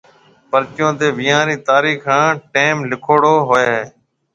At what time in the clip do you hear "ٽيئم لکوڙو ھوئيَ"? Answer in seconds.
2.53-3.65